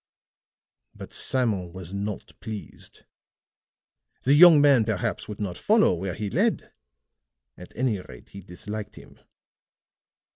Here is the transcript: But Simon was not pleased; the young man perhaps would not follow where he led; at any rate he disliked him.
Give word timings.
But 0.95 1.13
Simon 1.13 1.73
was 1.73 1.93
not 1.93 2.33
pleased; 2.39 3.03
the 4.23 4.33
young 4.33 4.59
man 4.59 4.83
perhaps 4.83 5.27
would 5.27 5.39
not 5.39 5.59
follow 5.59 5.93
where 5.93 6.15
he 6.15 6.27
led; 6.31 6.73
at 7.55 7.71
any 7.77 7.99
rate 7.99 8.29
he 8.29 8.41
disliked 8.41 8.95
him. 8.95 9.19